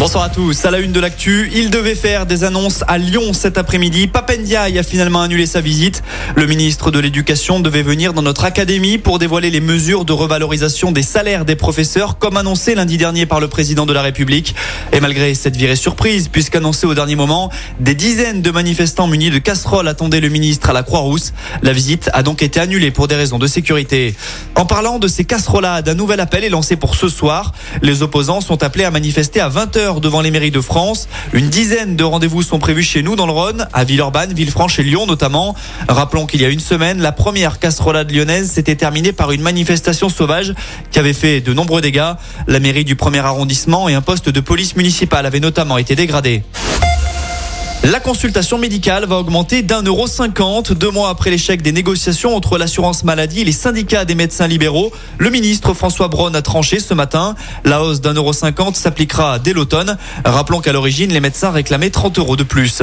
[0.00, 0.64] Bonsoir à tous.
[0.64, 4.06] À la une de l'actu, il devait faire des annonces à Lyon cet après-midi.
[4.06, 6.02] Papendiaï a finalement annulé sa visite.
[6.36, 10.90] Le ministre de l'Éducation devait venir dans notre académie pour dévoiler les mesures de revalorisation
[10.90, 14.54] des salaires des professeurs, comme annoncé lundi dernier par le président de la République.
[14.94, 19.36] Et malgré cette virée surprise, puisqu'annoncé au dernier moment, des dizaines de manifestants munis de
[19.36, 21.34] casseroles attendaient le ministre à la Croix-Rousse.
[21.60, 24.14] La visite a donc été annulée pour des raisons de sécurité.
[24.54, 27.52] En parlant de ces casserolades, un nouvel appel est lancé pour ce soir.
[27.82, 31.08] Les opposants sont appelés à manifester à 20h devant les mairies de France.
[31.32, 34.84] Une dizaine de rendez-vous sont prévus chez nous dans le Rhône, à Villeurbanne, Villefranche et
[34.84, 35.56] Lyon notamment.
[35.88, 40.08] Rappelons qu'il y a une semaine, la première casserolade lyonnaise s'était terminée par une manifestation
[40.08, 40.54] sauvage
[40.92, 42.12] qui avait fait de nombreux dégâts.
[42.46, 46.44] La mairie du premier arrondissement et un poste de police municipale avaient notamment été dégradés.
[47.82, 50.74] La consultation médicale va augmenter d'un euro cinquante.
[50.74, 54.92] Deux mois après l'échec des négociations entre l'assurance maladie et les syndicats des médecins libéraux,
[55.16, 57.36] le ministre François Braun a tranché ce matin.
[57.64, 59.96] La hausse d'un euro cinquante s'appliquera dès l'automne.
[60.26, 62.82] Rappelons qu'à l'origine, les médecins réclamaient 30 euros de plus.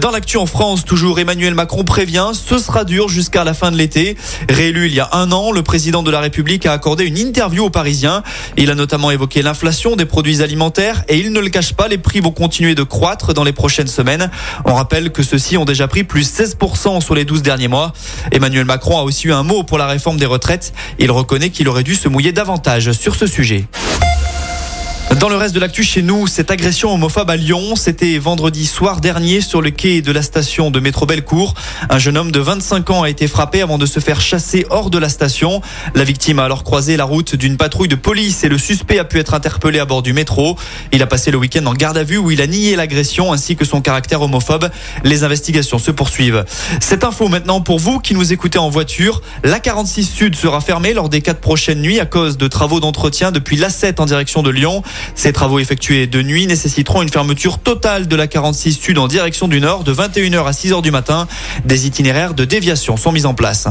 [0.00, 3.76] Dans l'actu en France, toujours Emmanuel Macron prévient, ce sera dur jusqu'à la fin de
[3.76, 4.16] l'été.
[4.48, 7.64] Réélu il y a un an, le président de la République a accordé une interview
[7.64, 8.22] aux Parisiens.
[8.56, 11.98] Il a notamment évoqué l'inflation des produits alimentaires et il ne le cache pas, les
[11.98, 14.30] prix vont continuer de croître dans les prochaines semaines.
[14.64, 17.92] On rappelle que ceux-ci ont déjà pris plus 16% sur les 12 derniers mois.
[18.32, 20.72] Emmanuel Macron a aussi eu un mot pour la réforme des retraites.
[20.98, 23.66] Il reconnaît qu'il aurait dû se mouiller davantage sur ce sujet.
[25.14, 29.00] Dans le reste de l'actu chez nous, cette agression homophobe à Lyon, c'était vendredi soir
[29.00, 31.54] dernier sur le quai de la station de métro Bellecour.
[31.88, 34.90] Un jeune homme de 25 ans a été frappé avant de se faire chasser hors
[34.90, 35.62] de la station.
[35.94, 39.04] La victime a alors croisé la route d'une patrouille de police et le suspect a
[39.04, 40.58] pu être interpellé à bord du métro.
[40.92, 43.54] Il a passé le week-end en garde à vue où il a nié l'agression ainsi
[43.54, 44.70] que son caractère homophobe.
[45.04, 46.44] Les investigations se poursuivent.
[46.80, 49.22] Cette info maintenant pour vous qui nous écoutez en voiture.
[49.44, 53.30] La 46 Sud sera fermée lors des quatre prochaines nuits à cause de travaux d'entretien
[53.30, 54.82] depuis l'A7 en direction de Lyon.
[55.14, 59.48] Ces travaux effectués de nuit nécessiteront une fermeture totale de la 46 Sud en direction
[59.48, 61.26] du nord de 21h à 6h du matin.
[61.64, 63.68] Des itinéraires de déviation sont mis en place.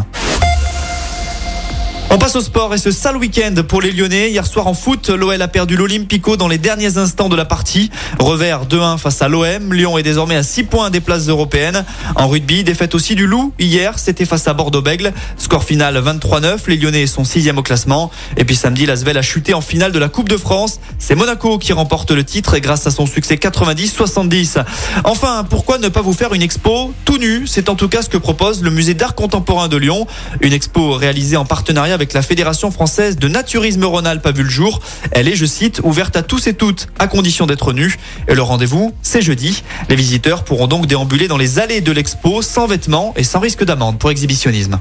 [2.16, 4.30] On passe au sport et ce sale week-end pour les Lyonnais.
[4.30, 7.92] Hier soir en foot, l'OL a perdu l'Olympico dans les derniers instants de la partie.
[8.20, 9.74] Revers 2-1 face à l'OM.
[9.74, 11.84] Lyon est désormais à 6 points des places européennes.
[12.16, 13.52] En rugby, défaite aussi du Loup.
[13.60, 15.12] Hier, c'était face à Bordeaux-Bègle.
[15.36, 16.60] Score final 23-9.
[16.68, 18.10] Les Lyonnais sont 6 au classement.
[18.38, 20.80] Et puis samedi, l'Asvel a chuté en finale de la Coupe de France.
[21.00, 24.64] C'est Monaco qui remporte le titre grâce à son succès 90-70.
[25.04, 27.46] Enfin, pourquoi ne pas vous faire une expo tout nu?
[27.46, 30.08] C'est en tout cas ce que propose le musée d'art contemporain de Lyon.
[30.40, 34.50] Une expo réalisée en partenariat avec la Fédération française de naturisme Rhône-Alpes a vu le
[34.50, 34.82] jour.
[35.12, 37.98] Elle est, je cite, ouverte à tous et toutes, à condition d'être nus.
[38.28, 39.64] Et le rendez-vous, c'est jeudi.
[39.90, 43.64] Les visiteurs pourront donc déambuler dans les allées de l'expo sans vêtements et sans risque
[43.64, 44.80] d'amende pour exhibitionnisme.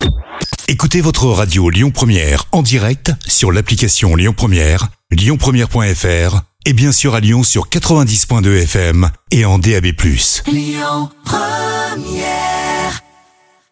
[0.66, 7.14] Écoutez votre radio Lyon Première en direct sur l'application Lyon Première, lyonpremière.fr et bien sûr
[7.14, 9.86] à Lyon sur 90.2 FM et en DAB+.
[10.46, 12.63] Lyon Première